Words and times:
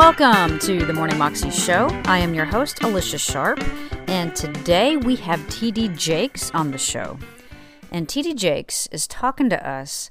Welcome 0.00 0.58
to 0.60 0.86
the 0.86 0.94
Morning 0.94 1.18
Moxie 1.18 1.50
Show. 1.50 1.86
I 2.06 2.20
am 2.20 2.32
your 2.32 2.46
host, 2.46 2.82
Alicia 2.82 3.18
Sharp, 3.18 3.62
and 4.08 4.34
today 4.34 4.96
we 4.96 5.14
have 5.16 5.40
TD 5.40 5.94
Jakes 5.94 6.50
on 6.52 6.70
the 6.70 6.78
show. 6.78 7.18
And 7.92 8.08
TD 8.08 8.34
Jakes 8.34 8.88
is 8.92 9.06
talking 9.06 9.50
to 9.50 9.68
us 9.68 10.10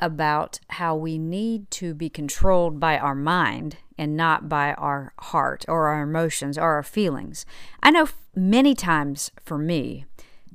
about 0.00 0.58
how 0.70 0.96
we 0.96 1.18
need 1.18 1.70
to 1.72 1.92
be 1.92 2.08
controlled 2.08 2.80
by 2.80 2.96
our 2.96 3.14
mind 3.14 3.76
and 3.98 4.16
not 4.16 4.48
by 4.48 4.72
our 4.72 5.12
heart 5.18 5.66
or 5.68 5.88
our 5.88 6.00
emotions 6.00 6.56
or 6.56 6.72
our 6.72 6.82
feelings. 6.82 7.44
I 7.82 7.90
know 7.90 8.08
many 8.34 8.74
times 8.74 9.32
for 9.44 9.58
me, 9.58 10.06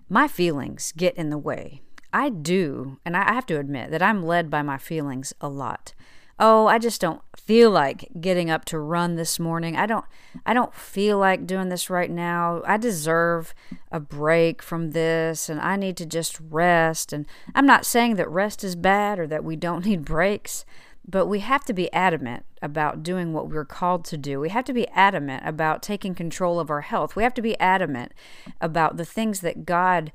my 0.10 0.28
feelings 0.28 0.92
get 0.98 1.16
in 1.16 1.30
the 1.30 1.38
way. 1.38 1.84
I 2.12 2.30
do, 2.30 2.98
and 3.06 3.16
I 3.16 3.32
have 3.32 3.46
to 3.46 3.60
admit 3.60 3.92
that 3.92 4.02
I'm 4.02 4.24
led 4.24 4.50
by 4.50 4.64
my 4.64 4.80
feelings 4.80 5.34
a 5.40 5.50
lot 5.50 5.94
oh, 6.42 6.66
I 6.66 6.80
just 6.80 7.00
don't 7.00 7.22
feel 7.38 7.70
like 7.70 8.10
getting 8.20 8.50
up 8.50 8.66
to 8.66 8.80
run 8.80 9.16
this 9.16 9.40
morning. 9.40 9.78
I 9.78 9.86
don't 9.86 10.06
I 10.46 10.54
don't 10.54 10.74
feel 10.74 11.20
like 11.20 11.46
doing 11.46 11.70
this 11.70 11.90
right 11.90 12.10
now. 12.10 12.64
I 12.66 12.78
deserve 12.78 13.54
a 13.92 14.00
break 14.00 14.64
from 14.64 14.92
this 14.92 15.48
and 15.48 15.62
I 15.62 15.76
need 15.76 15.96
to 15.98 16.06
just 16.06 16.40
rest. 16.50 17.14
And 17.14 17.28
I'm 17.54 17.68
not 17.68 17.86
saying 17.86 18.16
that 18.16 18.30
rest 18.30 18.64
is 18.64 18.76
bad 18.76 19.20
or 19.20 19.28
that 19.28 19.44
we 19.44 19.56
don't 19.56 19.86
need 19.86 20.04
breaks, 20.04 20.66
but 21.08 21.28
we 21.28 21.40
have 21.40 21.64
to 21.66 21.74
be 21.74 21.94
adamant 21.94 22.46
about 22.62 23.04
doing 23.04 23.34
what 23.34 23.50
we're 23.50 23.66
called 23.66 24.04
to 24.06 24.18
do. 24.18 24.40
We 24.40 24.50
have 24.50 24.66
to 24.66 24.74
be 24.74 24.88
adamant 24.90 25.44
about 25.46 25.84
taking 25.84 26.16
control 26.16 26.60
of 26.60 26.72
our 26.72 26.82
health. 26.82 27.16
We 27.16 27.24
have 27.24 27.34
to 27.36 27.42
be 27.42 27.60
adamant 27.60 28.14
about 28.60 28.98
the 28.98 29.06
things 29.06 29.42
that 29.42 29.66
God 29.66 30.12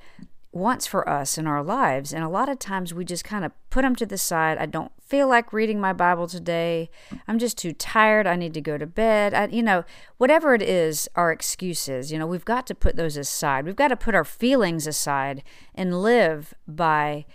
wants 0.57 0.87
for 0.87 1.09
us 1.09 1.39
in 1.39 1.47
our 1.47 1.63
lives. 1.63 2.13
And 2.13 2.25
a 2.25 2.29
lot 2.29 2.49
of 2.49 2.59
times 2.59 2.95
we 2.95 3.05
just 3.05 3.25
kind 3.25 3.45
of 3.45 3.53
put 3.71 3.83
them 3.83 3.95
to 3.97 4.07
the 4.07 4.19
side. 4.19 4.59
I 4.59 4.67
don't 4.67 4.93
feel 5.01 5.29
like 5.29 5.53
reading 5.53 5.81
my 5.81 5.93
Bible 5.93 6.27
today. 6.27 6.91
I'm 7.29 7.39
just 7.39 7.59
too 7.59 7.73
tired. 7.73 8.27
I 8.27 8.37
need 8.37 8.55
to 8.55 8.61
go 8.61 8.77
to 8.79 8.87
bed. 8.87 9.35
I, 9.35 9.47
you 9.49 9.63
know, 9.63 9.85
whatever 10.19 10.55
it 10.55 10.63
is, 10.63 11.09
our 11.15 11.31
excuses, 11.31 12.11
you 12.11 12.19
know, 12.19 12.27
we've 12.27 12.45
got 12.45 12.67
to 12.69 12.75
put 12.75 12.97
those 12.97 13.17
aside. 13.17 13.65
We've 13.65 13.77
got 13.77 13.89
to 13.89 13.97
put 13.97 14.15
our 14.15 14.25
feelings 14.25 14.87
aside 14.87 15.43
and 15.75 16.03
live 16.03 16.55
by 16.67 17.27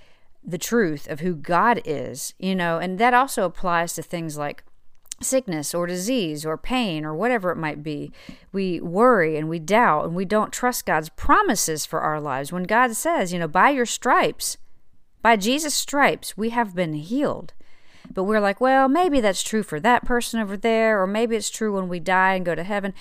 the 0.44 0.58
truth 0.58 1.08
of 1.08 1.20
who 1.20 1.36
God 1.36 1.82
is, 1.86 2.34
you 2.40 2.56
know, 2.56 2.80
and 2.80 2.98
that 2.98 3.14
also 3.14 3.46
applies 3.46 3.94
to 3.94 4.02
things 4.02 4.38
like 4.38 4.64
sickness 5.24 5.74
or 5.74 5.88
disease 5.88 6.46
or 6.46 6.58
pain 6.58 7.06
or 7.06 7.14
whatever 7.14 7.52
it 7.52 7.58
might 7.58 7.84
be. 7.84 8.12
We 8.52 8.80
worry 8.80 9.38
and 9.38 9.48
we 9.50 9.60
doubt 9.60 10.06
and 10.06 10.16
we 10.16 10.26
don't 10.26 10.52
trust 10.52 10.86
God's 10.86 11.10
promises 11.10 11.86
for 11.86 12.02
our 12.02 12.20
lives. 12.20 12.52
When 12.52 12.64
God 12.64 12.96
says, 12.96 13.32
you 13.32 13.40
know, 13.40 13.48
by 13.48 13.70
your 13.70 13.86
stripes, 13.86 14.58
by 15.22 15.36
Jesus' 15.36 15.74
stripes, 15.74 16.36
we 16.36 16.50
have 16.50 16.76
been 16.76 16.94
healed. 16.94 17.54
But 18.14 18.24
we're 18.24 18.40
like, 18.40 18.60
well, 18.60 18.88
maybe 18.90 19.22
that's 19.22 19.44
true 19.44 19.64
for 19.64 19.80
that 19.80 20.04
person 20.04 20.40
over 20.40 20.58
there, 20.58 21.02
or 21.02 21.08
maybe 21.08 21.36
it's 21.36 21.50
true 21.50 21.74
when 21.74 21.88
we 21.88 22.00
die 22.00 22.34
and 22.36 22.46
go 22.46 22.56
to 22.56 22.64
heaven. 22.64 22.94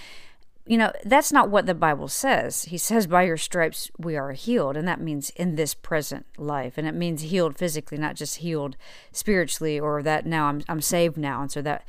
You 0.71 0.79
know, 0.79 0.93
that's 1.05 1.33
not 1.33 1.51
what 1.51 1.67
the 1.67 1.75
Bible 1.75 2.07
says. 2.07 2.67
He 2.67 2.79
says, 2.79 3.09
by 3.09 3.25
your 3.25 3.37
stripes 3.37 3.91
we 3.99 4.17
are 4.17 4.31
healed. 4.31 4.77
And 4.77 4.87
that 4.87 5.01
means 5.01 5.31
in 5.31 5.57
this 5.57 5.75
present 5.75 6.27
life. 6.39 6.79
And 6.79 6.87
it 6.87 6.95
means 6.95 7.23
healed 7.23 7.59
physically, 7.59 7.99
not 7.99 8.15
just 8.15 8.37
healed 8.37 8.77
spiritually, 9.11 9.81
or 9.81 10.01
that 10.05 10.27
now 10.27 10.47
I'm, 10.47 10.63
I'm 10.69 10.81
saved 10.81 11.17
now. 11.17 11.43
And 11.43 11.51
so 11.51 11.61
that 11.63 11.85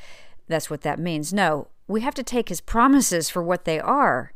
that's 0.47 0.71
what 0.71 0.81
that 0.81 0.97
means. 0.97 1.31
No, 1.31 1.67
we 1.87 2.01
have 2.01 2.15
to 2.15 2.23
take 2.23 2.49
his 2.49 2.59
promises 2.59 3.29
for 3.29 3.43
what 3.43 3.65
they 3.65 3.79
are 3.79 4.33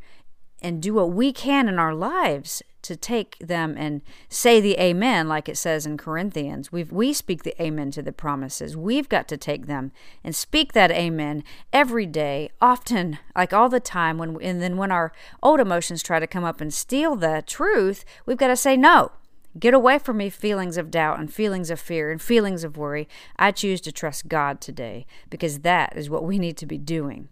and 0.62 0.82
do 0.82 0.94
what 0.94 1.12
we 1.12 1.32
can 1.32 1.68
in 1.68 1.78
our 1.78 1.94
lives 1.94 2.62
to 2.86 2.94
take 2.94 3.36
them 3.40 3.74
and 3.76 4.00
say 4.28 4.60
the 4.60 4.78
amen 4.78 5.26
like 5.26 5.48
it 5.48 5.56
says 5.56 5.86
in 5.86 5.96
Corinthians. 5.96 6.70
We 6.70 6.84
we 6.84 7.12
speak 7.12 7.42
the 7.42 7.60
amen 7.60 7.90
to 7.92 8.02
the 8.02 8.12
promises. 8.12 8.76
We've 8.76 9.08
got 9.08 9.26
to 9.28 9.36
take 9.36 9.66
them 9.66 9.90
and 10.22 10.36
speak 10.36 10.72
that 10.72 10.92
amen 10.92 11.42
every 11.72 12.06
day, 12.06 12.50
often, 12.60 13.18
like 13.34 13.52
all 13.52 13.68
the 13.68 13.80
time 13.80 14.18
when 14.18 14.40
and 14.40 14.62
then 14.62 14.76
when 14.76 14.92
our 14.92 15.12
old 15.42 15.58
emotions 15.58 16.00
try 16.00 16.20
to 16.20 16.28
come 16.28 16.44
up 16.44 16.60
and 16.60 16.72
steal 16.72 17.16
the 17.16 17.42
truth, 17.44 18.04
we've 18.24 18.36
got 18.38 18.48
to 18.48 18.56
say 18.56 18.76
no. 18.76 19.10
Get 19.58 19.74
away 19.74 19.98
from 19.98 20.18
me 20.18 20.30
feelings 20.30 20.76
of 20.76 20.90
doubt 20.90 21.18
and 21.18 21.32
feelings 21.32 21.70
of 21.70 21.80
fear 21.80 22.12
and 22.12 22.22
feelings 22.22 22.62
of 22.62 22.76
worry. 22.76 23.08
I 23.36 23.50
choose 23.50 23.80
to 23.82 23.92
trust 23.92 24.28
God 24.28 24.60
today 24.60 25.06
because 25.28 25.60
that 25.60 25.96
is 25.96 26.10
what 26.10 26.24
we 26.24 26.38
need 26.38 26.56
to 26.58 26.66
be 26.66 26.78
doing. 26.78 27.30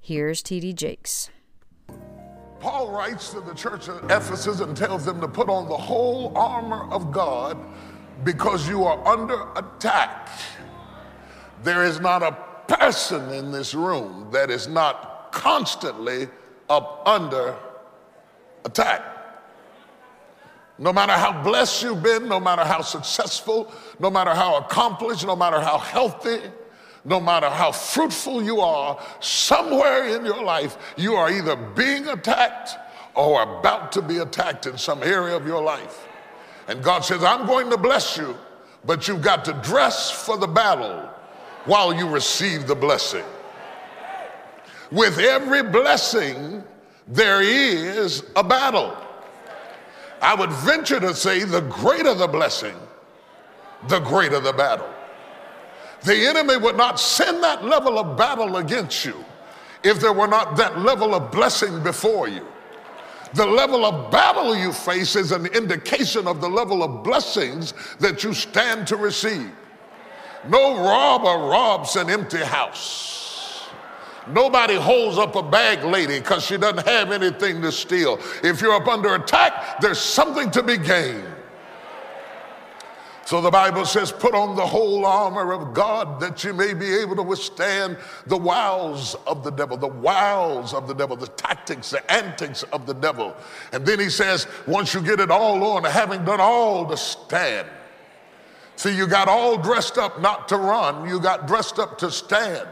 Here's 0.00 0.42
TD 0.42 0.74
Jakes. 0.74 1.30
Paul 2.60 2.90
writes 2.90 3.30
to 3.30 3.40
the 3.40 3.54
church 3.54 3.88
of 3.88 4.04
Ephesus 4.04 4.60
and 4.60 4.76
tells 4.76 5.04
them 5.04 5.20
to 5.20 5.28
put 5.28 5.48
on 5.48 5.68
the 5.68 5.76
whole 5.76 6.36
armor 6.36 6.90
of 6.90 7.12
God 7.12 7.56
because 8.24 8.68
you 8.68 8.84
are 8.84 9.06
under 9.06 9.46
attack. 9.54 10.28
There 11.62 11.84
is 11.84 12.00
not 12.00 12.22
a 12.22 12.36
person 12.72 13.32
in 13.32 13.52
this 13.52 13.74
room 13.74 14.28
that 14.32 14.50
is 14.50 14.68
not 14.68 15.30
constantly 15.32 16.28
up 16.68 17.06
under 17.06 17.56
attack. 18.64 19.02
No 20.78 20.92
matter 20.92 21.12
how 21.12 21.42
blessed 21.42 21.82
you've 21.82 22.02
been, 22.02 22.28
no 22.28 22.38
matter 22.38 22.64
how 22.64 22.82
successful, 22.82 23.72
no 23.98 24.10
matter 24.10 24.32
how 24.32 24.58
accomplished, 24.58 25.26
no 25.26 25.34
matter 25.34 25.60
how 25.60 25.78
healthy, 25.78 26.40
no 27.04 27.20
matter 27.20 27.48
how 27.48 27.72
fruitful 27.72 28.42
you 28.42 28.60
are, 28.60 28.98
somewhere 29.20 30.06
in 30.08 30.24
your 30.24 30.42
life, 30.42 30.76
you 30.96 31.14
are 31.14 31.30
either 31.30 31.56
being 31.56 32.08
attacked 32.08 32.76
or 33.14 33.42
about 33.58 33.92
to 33.92 34.02
be 34.02 34.18
attacked 34.18 34.66
in 34.66 34.76
some 34.78 35.02
area 35.02 35.36
of 35.36 35.46
your 35.46 35.62
life. 35.62 36.06
And 36.68 36.82
God 36.82 37.04
says, 37.04 37.24
I'm 37.24 37.46
going 37.46 37.70
to 37.70 37.76
bless 37.76 38.16
you, 38.16 38.36
but 38.84 39.08
you've 39.08 39.22
got 39.22 39.44
to 39.46 39.52
dress 39.54 40.10
for 40.10 40.36
the 40.36 40.46
battle 40.46 41.08
while 41.64 41.92
you 41.92 42.08
receive 42.08 42.66
the 42.66 42.74
blessing. 42.74 43.24
With 44.90 45.18
every 45.18 45.62
blessing, 45.62 46.62
there 47.06 47.42
is 47.42 48.24
a 48.36 48.44
battle. 48.44 48.96
I 50.20 50.34
would 50.34 50.50
venture 50.50 51.00
to 51.00 51.14
say 51.14 51.44
the 51.44 51.60
greater 51.60 52.14
the 52.14 52.28
blessing, 52.28 52.74
the 53.88 54.00
greater 54.00 54.40
the 54.40 54.52
battle. 54.52 54.88
The 56.02 56.26
enemy 56.26 56.56
would 56.56 56.76
not 56.76 57.00
send 57.00 57.42
that 57.42 57.64
level 57.64 57.98
of 57.98 58.16
battle 58.16 58.56
against 58.56 59.04
you 59.04 59.24
if 59.82 60.00
there 60.00 60.12
were 60.12 60.26
not 60.26 60.56
that 60.56 60.78
level 60.80 61.14
of 61.14 61.30
blessing 61.30 61.82
before 61.82 62.28
you. 62.28 62.46
The 63.34 63.46
level 63.46 63.84
of 63.84 64.10
battle 64.10 64.56
you 64.56 64.72
face 64.72 65.14
is 65.14 65.32
an 65.32 65.46
indication 65.46 66.26
of 66.26 66.40
the 66.40 66.48
level 66.48 66.82
of 66.82 67.02
blessings 67.04 67.74
that 68.00 68.24
you 68.24 68.32
stand 68.32 68.86
to 68.86 68.96
receive. 68.96 69.50
No 70.48 70.76
robber 70.76 71.48
robs 71.48 71.96
an 71.96 72.08
empty 72.08 72.38
house. 72.38 73.68
Nobody 74.28 74.76
holds 74.76 75.18
up 75.18 75.36
a 75.36 75.42
bag 75.42 75.84
lady 75.84 76.20
because 76.20 76.44
she 76.44 76.56
doesn't 76.56 76.86
have 76.86 77.12
anything 77.12 77.60
to 77.62 77.72
steal. 77.72 78.18
If 78.42 78.60
you're 78.60 78.74
up 78.74 78.86
under 78.86 79.14
attack, 79.14 79.80
there's 79.80 80.00
something 80.00 80.50
to 80.52 80.62
be 80.62 80.76
gained. 80.76 81.26
So 83.28 83.42
the 83.42 83.50
Bible 83.50 83.84
says, 83.84 84.10
put 84.10 84.34
on 84.34 84.56
the 84.56 84.66
whole 84.66 85.04
armor 85.04 85.52
of 85.52 85.74
God 85.74 86.18
that 86.20 86.44
you 86.44 86.54
may 86.54 86.72
be 86.72 86.94
able 86.94 87.14
to 87.16 87.22
withstand 87.22 87.98
the 88.26 88.38
wiles 88.38 89.16
of 89.26 89.44
the 89.44 89.50
devil, 89.50 89.76
the 89.76 89.86
wiles 89.86 90.72
of 90.72 90.88
the 90.88 90.94
devil, 90.94 91.14
the 91.14 91.26
tactics, 91.26 91.90
the 91.90 92.10
antics 92.10 92.62
of 92.72 92.86
the 92.86 92.94
devil. 92.94 93.36
And 93.74 93.84
then 93.84 94.00
he 94.00 94.08
says, 94.08 94.46
once 94.66 94.94
you 94.94 95.02
get 95.02 95.20
it 95.20 95.30
all 95.30 95.62
on, 95.62 95.84
having 95.84 96.24
done 96.24 96.40
all 96.40 96.86
to 96.86 96.96
stand. 96.96 97.68
See, 98.76 98.96
you 98.96 99.06
got 99.06 99.28
all 99.28 99.58
dressed 99.58 99.98
up 99.98 100.22
not 100.22 100.48
to 100.48 100.56
run, 100.56 101.06
you 101.06 101.20
got 101.20 101.46
dressed 101.46 101.78
up 101.78 101.98
to 101.98 102.10
stand, 102.10 102.66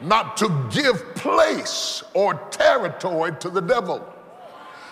not 0.00 0.38
to 0.38 0.66
give 0.70 1.14
place 1.14 2.02
or 2.14 2.32
territory 2.48 3.32
to 3.38 3.50
the 3.50 3.60
devil, 3.60 4.02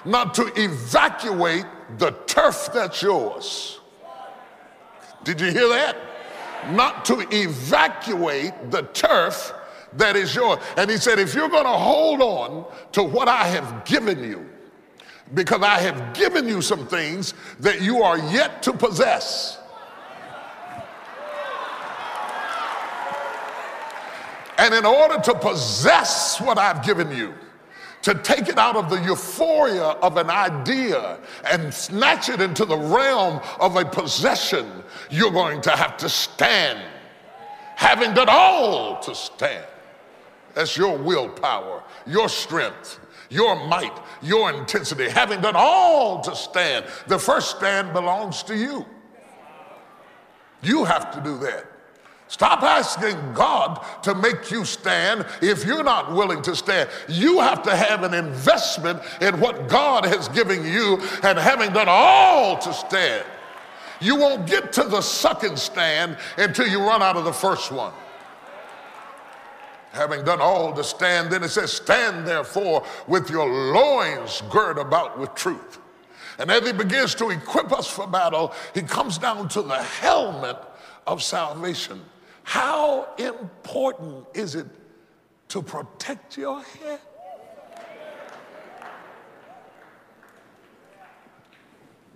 not 0.05 0.35
to 0.35 0.53
evacuate 0.55 1.65
the 1.97 2.11
turf 2.27 2.69
that's 2.75 3.01
yours 3.01 3.79
did 5.25 5.41
you 5.41 5.51
hear 5.51 5.69
that? 5.69 5.97
Not 6.71 7.05
to 7.07 7.27
evacuate 7.31 8.71
the 8.71 8.83
turf 8.83 9.53
that 9.95 10.17
is 10.17 10.35
yours. 10.35 10.59
And 10.77 10.91
he 10.91 10.97
said, 10.97 11.19
if 11.19 11.35
you're 11.35 11.49
going 11.49 11.65
to 11.65 11.71
hold 11.71 12.21
on 12.21 12.73
to 12.93 13.03
what 13.03 13.29
I 13.29 13.47
have 13.49 13.85
given 13.85 14.23
you, 14.23 14.49
because 15.35 15.63
I 15.63 15.79
have 15.79 16.15
given 16.15 16.47
you 16.47 16.63
some 16.63 16.87
things 16.87 17.35
that 17.61 17.81
you 17.81 18.03
are 18.03 18.19
yet 18.19 18.63
to 18.65 18.73
possess. 18.73 19.59
And 24.59 24.75
in 24.75 24.85
order 24.85 25.19
to 25.21 25.35
possess 25.35 26.41
what 26.41 26.59
I've 26.59 26.85
given 26.85 27.11
you, 27.11 27.35
to 28.03 28.15
take 28.15 28.49
it 28.49 28.59
out 28.59 28.77
of 28.77 28.91
the 28.91 29.01
euphoria 29.03 29.83
of 29.83 30.17
an 30.17 30.29
idea 30.29 31.19
and 31.51 31.73
snatch 31.73 32.29
it 32.29 32.41
into 32.41 32.65
the 32.65 32.77
realm 32.77 33.41
of 33.61 33.77
a 33.77 33.85
possession, 33.85 34.83
you're 35.11 35.31
going 35.31 35.61
to 35.63 35.71
have 35.71 35.97
to 35.99 36.09
stand, 36.09 36.81
having 37.77 38.13
done 38.13 38.29
all 38.29 39.01
to 39.01 39.15
stand. 39.15 39.67
That's 40.55 40.77
your 40.77 40.99
willpower, 40.99 41.83
your 42.07 42.29
strength, 42.29 43.01
your 43.31 43.67
might, 43.67 43.99
your 44.21 44.53
intensity, 44.53 45.09
having 45.09 45.41
done 45.41 45.57
all 45.57 46.21
to 46.21 46.37
stand. 46.37 46.85
The 47.07 47.19
first 47.19 47.57
stand 47.57 47.93
belongs 47.93 48.43
to 48.45 48.57
you. 48.57 48.85
You 50.63 50.85
have 50.85 51.11
to 51.15 51.21
do 51.21 51.39
that. 51.39 51.72
Stop 52.33 52.63
asking 52.63 53.35
God 53.35 53.85
to 54.05 54.15
make 54.15 54.51
you 54.51 54.65
stand 54.65 55.27
if 55.43 55.67
you're 55.67 55.85
not 55.85 56.15
willing 56.15 56.41
to 56.41 56.57
stand. 56.57 56.89
You 57.07 57.41
have 57.41 57.63
to 57.65 57.77
have 57.77 58.05
an 58.05 58.15
investment 58.15 59.03
in 59.21 59.39
what 59.39 59.69
God 59.69 60.07
has 60.07 60.29
given 60.29 60.65
you 60.65 60.97
and 61.23 61.39
having 61.39 61.75
done 61.75 61.89
all 61.91 62.57
to 62.57 62.73
stand. 62.73 63.27
You 64.01 64.17
won't 64.17 64.47
get 64.47 64.73
to 64.73 64.85
the 64.85 65.03
second 65.03 65.59
stand 65.59 66.17
until 66.39 66.67
you 66.67 66.79
run 66.79 67.03
out 67.03 67.17
of 67.17 67.27
the 67.27 67.35
first 67.35 67.71
one. 67.71 67.93
Having 69.91 70.25
done 70.25 70.41
all 70.41 70.73
to 70.73 70.83
stand, 70.83 71.31
then 71.31 71.43
it 71.43 71.51
says, 71.51 71.71
Stand 71.71 72.27
therefore 72.27 72.83
with 73.07 73.29
your 73.29 73.47
loins 73.75 74.43
girt 74.49 74.79
about 74.79 75.19
with 75.19 75.35
truth. 75.35 75.81
And 76.39 76.51
as 76.51 76.67
he 76.67 76.73
begins 76.73 77.15
to 77.17 77.29
equip 77.29 77.73
us 77.73 77.87
for 77.89 78.07
battle, 78.07 78.55
he 78.73 78.81
comes 78.81 79.19
down 79.19 79.51
to 79.51 79.61
the 79.61 79.83
helmet 79.83 80.57
of 81.07 81.23
salvation. 81.23 82.01
How 82.45 83.15
important 83.19 84.27
is 84.35 84.55
it 84.55 84.67
to 85.49 85.63
protect 85.63 86.37
your 86.37 86.63
head? 86.63 87.01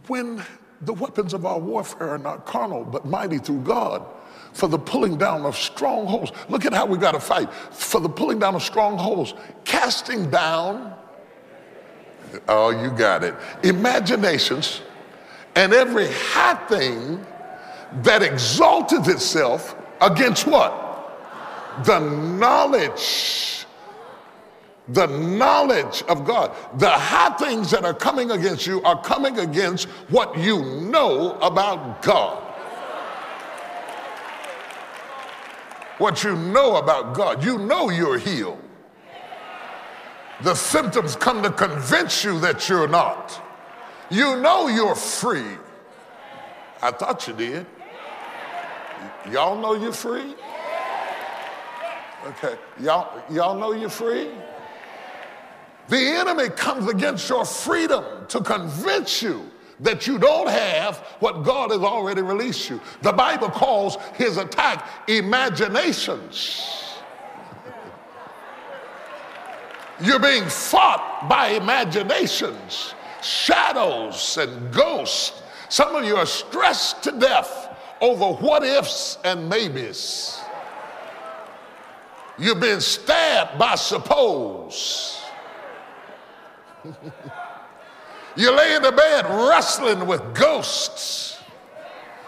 When 0.06 0.42
the 0.82 0.92
weapons 0.92 1.34
of 1.34 1.46
our 1.46 1.58
warfare 1.58 2.10
are 2.10 2.18
not 2.18 2.46
carnal, 2.46 2.84
but 2.84 3.04
mighty 3.04 3.38
through 3.38 3.62
God 3.62 4.06
for 4.52 4.68
the 4.68 4.78
pulling 4.78 5.18
down 5.18 5.44
of 5.44 5.56
strongholds. 5.56 6.32
Look 6.48 6.64
at 6.64 6.72
how 6.72 6.86
we 6.86 6.96
got 6.96 7.12
to 7.12 7.20
fight 7.20 7.52
for 7.52 8.00
the 8.00 8.08
pulling 8.08 8.38
down 8.38 8.54
of 8.54 8.62
strongholds, 8.62 9.34
casting 9.64 10.30
down. 10.30 10.94
Oh, 12.48 12.70
you 12.70 12.90
got 12.90 13.22
it. 13.22 13.34
Imaginations 13.62 14.82
and 15.54 15.72
every 15.72 16.08
high 16.10 16.54
thing 16.68 17.24
that 18.02 18.22
exalted 18.22 19.06
itself 19.08 19.74
Against 20.00 20.46
what? 20.46 20.82
The 21.84 21.98
knowledge. 21.98 23.66
The 24.88 25.06
knowledge 25.06 26.02
of 26.08 26.24
God. 26.24 26.54
The 26.78 26.88
high 26.88 27.36
things 27.36 27.70
that 27.70 27.84
are 27.84 27.94
coming 27.94 28.30
against 28.30 28.66
you 28.66 28.82
are 28.82 29.00
coming 29.02 29.38
against 29.38 29.88
what 30.08 30.38
you 30.38 30.62
know 30.64 31.38
about 31.40 32.02
God. 32.02 32.42
What 35.98 36.22
you 36.22 36.36
know 36.36 36.76
about 36.76 37.14
God. 37.14 37.42
You 37.42 37.58
know 37.58 37.90
you're 37.90 38.18
healed. 38.18 38.62
The 40.42 40.54
symptoms 40.54 41.16
come 41.16 41.42
to 41.42 41.50
convince 41.50 42.22
you 42.22 42.38
that 42.40 42.68
you're 42.68 42.88
not. 42.88 43.42
You 44.10 44.36
know 44.36 44.68
you're 44.68 44.94
free. 44.94 45.56
I 46.82 46.90
thought 46.90 47.26
you 47.26 47.32
did. 47.34 47.66
Y'all 49.30 49.60
know 49.60 49.74
you're 49.74 49.92
free? 49.92 50.34
Okay. 52.26 52.56
Y'all, 52.80 53.22
y'all 53.30 53.58
know 53.58 53.72
you're 53.72 53.88
free? 53.88 54.30
The 55.88 55.96
enemy 55.96 56.48
comes 56.48 56.88
against 56.88 57.28
your 57.28 57.44
freedom 57.44 58.04
to 58.28 58.40
convince 58.40 59.22
you 59.22 59.48
that 59.80 60.06
you 60.06 60.18
don't 60.18 60.48
have 60.48 60.96
what 61.20 61.44
God 61.44 61.70
has 61.70 61.82
already 61.82 62.22
released 62.22 62.70
you. 62.70 62.80
The 63.02 63.12
Bible 63.12 63.48
calls 63.48 63.98
his 64.14 64.38
attack 64.38 64.88
imaginations. 65.06 66.94
You're 70.00 70.18
being 70.18 70.48
fought 70.48 71.26
by 71.28 71.50
imaginations, 71.50 72.94
shadows, 73.22 74.38
and 74.38 74.72
ghosts. 74.72 75.42
Some 75.68 75.94
of 75.94 76.04
you 76.04 76.16
are 76.16 76.26
stressed 76.26 77.02
to 77.04 77.12
death 77.12 77.65
over 78.00 78.32
what 78.42 78.62
ifs 78.64 79.18
and 79.24 79.48
maybes. 79.48 80.40
You've 82.38 82.60
been 82.60 82.80
stabbed 82.80 83.58
by 83.58 83.74
suppose. 83.76 85.18
you 88.36 88.52
lay 88.52 88.74
in 88.76 88.82
the 88.82 88.92
bed 88.92 89.24
wrestling 89.24 90.06
with 90.06 90.34
ghosts 90.34 91.38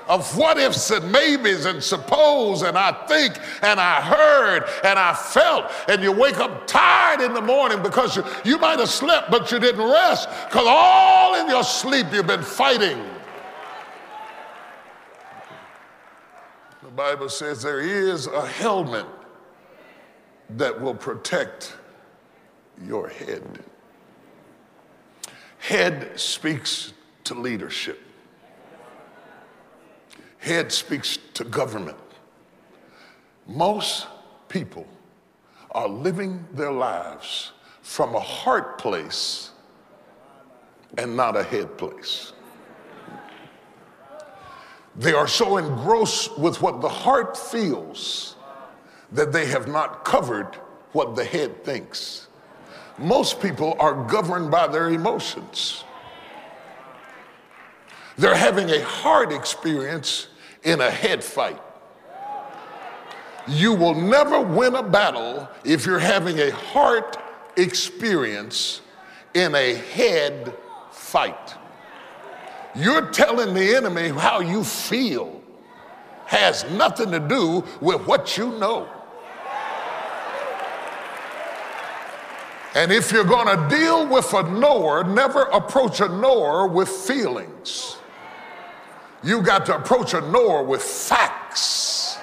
of 0.09 0.37
what 0.39 0.57
ifs 0.57 0.91
and 0.91 1.13
maybes 1.13 1.67
and 1.67 1.85
suppose 1.85 2.63
and 2.63 2.79
I 2.79 2.93
think 3.07 3.39
and 3.63 3.79
I 3.79 4.01
heard 4.01 4.65
and 4.83 4.99
I 4.99 5.13
felt. 5.13 5.71
And 5.87 6.03
you 6.03 6.13
wake 6.13 6.39
up 6.39 6.67
tired 6.67 7.21
in 7.21 7.35
the 7.35 7.43
morning 7.43 7.83
because 7.83 8.17
you, 8.17 8.25
you 8.43 8.57
might 8.57 8.79
have 8.79 8.89
slept, 8.89 9.31
but 9.31 9.53
you 9.53 9.59
didn't 9.59 9.87
rest 9.87 10.31
because 10.49 10.67
all 10.67 11.35
in 11.39 11.49
your 11.49 11.63
sleep 11.63 12.07
you've 12.11 12.27
been 12.27 12.43
fighting 12.43 12.99
Bible 16.99 17.29
says 17.29 17.63
there 17.63 17.81
is 17.81 18.27
a 18.27 18.47
helmet 18.47 19.07
that 20.51 20.81
will 20.81 20.95
protect 20.95 21.75
your 22.85 23.09
head. 23.09 23.61
Head 25.59 26.19
speaks 26.19 26.93
to 27.25 27.35
leadership. 27.35 28.01
Head 30.39 30.73
speaks 30.73 31.19
to 31.35 31.45
government. 31.45 31.99
Most 33.47 34.07
people 34.49 34.87
are 35.73 35.89
living 35.89 36.47
their 36.53 36.73
lives 36.73 37.53
from 37.83 38.15
a 38.15 38.21
heart 38.21 38.79
place 38.79 39.51
and 40.97 41.17
not 41.17 41.37
a 41.37 41.43
head 41.43 41.77
place. 41.77 42.33
They 44.99 45.13
are 45.13 45.29
so 45.29 45.59
engrossed 45.59 46.37
with 46.39 46.61
what 46.61 46.81
the 46.81 46.89
heart 46.89 47.37
feels 47.37 48.35
that 49.13 49.33
they 49.33 49.47
have 49.47 49.69
not 49.69 50.05
covered 50.05 50.57
what 50.93 51.15
the 51.15 51.25
head 51.25 51.65
thinks. 51.65 52.27
Most 52.99 53.41
people 53.41 53.77
are 53.79 54.05
governed 54.09 54.51
by 54.51 54.67
their 54.67 54.89
emotions. 54.89 55.85
They're 58.17 58.35
having 58.35 58.69
a 58.71 58.83
heart 58.83 59.33
experience 59.33 60.27
in 60.65 60.81
a 60.81 60.91
head 60.91 61.23
fight. 61.23 61.61
You 63.47 63.75
will 63.75 63.95
never 63.95 64.41
win 64.41 64.75
a 64.75 64.83
battle 64.83 65.49
if 65.65 65.87
you're 65.87 66.01
having 66.01 66.41
a 66.41 66.51
heart 66.51 67.17
experience 67.57 68.81
in 69.35 69.55
a 69.55 69.75
head 69.75 70.53
fight. 70.91 71.55
You're 72.75 73.11
telling 73.11 73.55
the 73.55 73.75
enemy 73.75 74.09
how 74.09 74.41
you 74.41 74.63
feel 74.65 75.43
has 76.27 76.71
nothing 76.73 77.11
to 77.11 77.21
do 77.21 77.65
with 77.81 78.07
what 78.07 78.37
you 78.37 78.51
know. 78.59 78.89
And 82.75 82.93
if 82.93 83.11
you're 83.11 83.25
going 83.25 83.47
to 83.47 83.77
deal 83.77 84.07
with 84.07 84.33
a 84.35 84.43
knower, 84.43 85.03
never 85.03 85.43
approach 85.45 86.01
a 86.01 86.09
knower 86.09 86.67
with 86.67 86.89
feelings. 86.89 87.97
You 89.25 89.43
got 89.43 89.67
to 89.67 89.77
approach 89.77 90.15
a 90.15 90.21
knower 90.21 90.63
with 90.63 90.83
facts. 90.83 92.19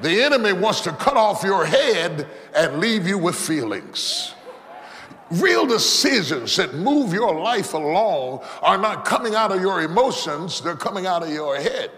The 0.00 0.22
enemy 0.22 0.52
wants 0.52 0.80
to 0.82 0.92
cut 0.92 1.16
off 1.16 1.42
your 1.44 1.64
head 1.64 2.26
and 2.54 2.80
leave 2.80 3.06
you 3.06 3.18
with 3.18 3.36
feelings. 3.36 4.34
Real 5.30 5.66
decisions 5.66 6.54
that 6.56 6.74
move 6.74 7.12
your 7.12 7.34
life 7.34 7.74
along 7.74 8.44
are 8.62 8.78
not 8.78 9.04
coming 9.04 9.34
out 9.34 9.50
of 9.50 9.60
your 9.60 9.82
emotions, 9.82 10.60
they're 10.60 10.76
coming 10.76 11.06
out 11.06 11.22
of 11.22 11.30
your 11.30 11.56
head. 11.56 11.90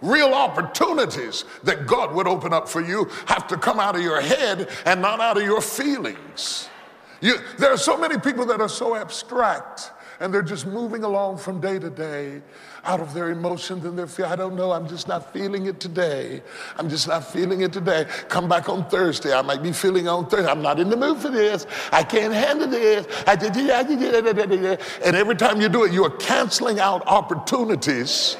Real 0.00 0.34
opportunities 0.34 1.44
that 1.64 1.86
God 1.86 2.14
would 2.14 2.28
open 2.28 2.52
up 2.52 2.68
for 2.68 2.82
you 2.82 3.10
have 3.26 3.48
to 3.48 3.56
come 3.56 3.80
out 3.80 3.96
of 3.96 4.02
your 4.02 4.20
head 4.20 4.68
and 4.84 5.00
not 5.00 5.18
out 5.18 5.38
of 5.38 5.44
your 5.44 5.60
feelings. 5.60 6.68
You, 7.20 7.36
there 7.58 7.72
are 7.72 7.78
so 7.78 7.96
many 7.96 8.18
people 8.18 8.44
that 8.46 8.60
are 8.60 8.68
so 8.68 8.94
abstract 8.94 9.90
and 10.20 10.32
they're 10.32 10.42
just 10.42 10.66
moving 10.66 11.04
along 11.04 11.38
from 11.38 11.60
day 11.60 11.78
to 11.78 11.90
day 11.90 12.42
out 12.84 13.00
of 13.00 13.14
their 13.14 13.30
emotions 13.30 13.84
and 13.84 13.98
their 13.98 14.06
fear. 14.06 14.26
I 14.26 14.36
don't 14.36 14.54
know. 14.56 14.72
I'm 14.72 14.86
just 14.88 15.08
not 15.08 15.32
feeling 15.32 15.66
it 15.66 15.80
today. 15.80 16.42
I'm 16.76 16.88
just 16.88 17.08
not 17.08 17.24
feeling 17.24 17.62
it 17.62 17.72
today. 17.72 18.06
Come 18.28 18.48
back 18.48 18.68
on 18.68 18.88
Thursday. 18.88 19.32
I 19.32 19.42
might 19.42 19.62
be 19.62 19.72
feeling 19.72 20.08
on 20.08 20.28
Thursday. 20.28 20.50
I'm 20.50 20.62
not 20.62 20.78
in 20.78 20.90
the 20.90 20.96
mood 20.96 21.18
for 21.18 21.30
this. 21.30 21.66
I 21.92 22.02
can't 22.02 22.32
handle 22.32 22.68
this. 22.68 23.06
I 23.26 23.36
did, 23.36 23.56
and 23.56 25.16
every 25.16 25.36
time 25.36 25.60
you 25.60 25.68
do 25.68 25.84
it, 25.84 25.92
you 25.92 26.04
are 26.04 26.16
canceling 26.16 26.80
out 26.80 27.06
opportunities 27.06 28.36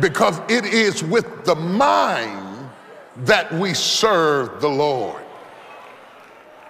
because 0.00 0.38
it 0.48 0.64
is 0.64 1.02
with 1.02 1.44
the 1.44 1.54
mind 1.54 2.70
that 3.18 3.52
we 3.52 3.74
serve 3.74 4.60
the 4.60 4.68
Lord. 4.68 5.22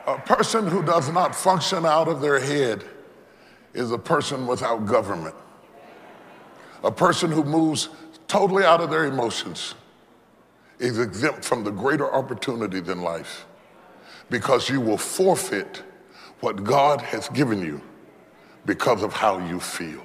A 0.07 0.19
person 0.19 0.67
who 0.69 0.83
does 0.83 1.11
not 1.11 1.35
function 1.35 1.85
out 1.85 2.07
of 2.07 2.21
their 2.21 2.39
head 2.39 2.85
is 3.77 3.93
a 3.93 3.99
person 3.99 4.47
without 4.47 4.87
government. 4.87 5.35
A 6.83 6.91
person 6.91 7.31
who 7.31 7.45
moves 7.45 7.91
totally 8.27 8.65
out 8.65 8.81
of 8.81 8.91
their 8.91 9.05
emotions 9.05 9.75
is 10.79 10.99
exempt 10.99 11.45
from 11.45 11.63
the 11.63 11.71
greater 11.71 12.13
opportunity 12.13 12.81
than 12.81 13.03
life 13.03 13.47
because 14.31 14.69
you 14.69 14.81
will 14.81 14.99
forfeit 14.99 15.83
what 16.41 16.65
God 16.65 17.01
has 17.01 17.29
given 17.29 17.61
you 17.61 17.81
because 18.65 19.03
of 19.03 19.13
how 19.13 19.39
you 19.47 19.61
feel. 19.61 20.05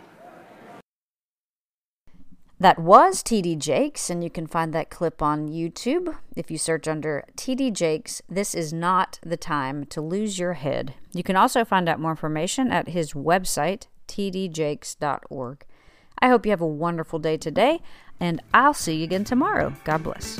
That 2.61 2.77
was 2.77 3.23
TD 3.23 3.57
Jakes, 3.57 4.11
and 4.11 4.23
you 4.23 4.29
can 4.29 4.45
find 4.45 4.71
that 4.71 4.91
clip 4.91 5.23
on 5.23 5.49
YouTube 5.49 6.15
if 6.35 6.51
you 6.51 6.59
search 6.59 6.87
under 6.87 7.25
TD 7.35 7.73
Jakes. 7.73 8.21
This 8.29 8.53
is 8.53 8.71
not 8.71 9.17
the 9.23 9.35
time 9.35 9.83
to 9.85 9.99
lose 9.99 10.37
your 10.37 10.53
head. 10.53 10.93
You 11.11 11.23
can 11.23 11.35
also 11.35 11.65
find 11.65 11.89
out 11.89 11.99
more 11.99 12.11
information 12.11 12.69
at 12.69 12.89
his 12.89 13.13
website, 13.13 13.87
tdjakes.org. 14.07 15.65
I 16.19 16.27
hope 16.27 16.45
you 16.45 16.51
have 16.51 16.61
a 16.61 16.67
wonderful 16.67 17.17
day 17.17 17.35
today, 17.35 17.81
and 18.19 18.43
I'll 18.53 18.75
see 18.75 18.97
you 18.97 19.05
again 19.05 19.23
tomorrow. 19.23 19.73
God 19.83 20.03
bless. 20.03 20.39